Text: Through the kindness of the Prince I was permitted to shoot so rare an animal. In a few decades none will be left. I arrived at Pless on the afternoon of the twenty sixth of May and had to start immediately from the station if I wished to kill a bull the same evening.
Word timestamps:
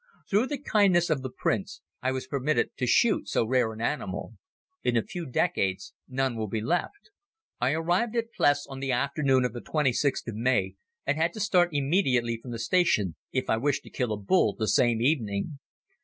Through 0.27 0.47
the 0.47 0.57
kindness 0.57 1.11
of 1.11 1.21
the 1.21 1.29
Prince 1.29 1.81
I 2.01 2.11
was 2.11 2.25
permitted 2.25 2.75
to 2.77 2.87
shoot 2.87 3.29
so 3.29 3.45
rare 3.45 3.71
an 3.71 3.81
animal. 3.81 4.33
In 4.83 4.97
a 4.97 5.03
few 5.05 5.27
decades 5.29 5.93
none 6.09 6.35
will 6.35 6.47
be 6.47 6.59
left. 6.59 7.11
I 7.59 7.73
arrived 7.73 8.15
at 8.15 8.33
Pless 8.35 8.65
on 8.65 8.79
the 8.79 8.91
afternoon 8.91 9.45
of 9.45 9.53
the 9.53 9.61
twenty 9.61 9.93
sixth 9.93 10.27
of 10.27 10.33
May 10.33 10.73
and 11.05 11.17
had 11.17 11.33
to 11.33 11.39
start 11.39 11.69
immediately 11.71 12.39
from 12.41 12.49
the 12.49 12.57
station 12.57 13.15
if 13.31 13.47
I 13.47 13.57
wished 13.57 13.83
to 13.83 13.91
kill 13.91 14.11
a 14.11 14.17
bull 14.17 14.55
the 14.57 14.67
same 14.67 15.03
evening. 15.03 15.59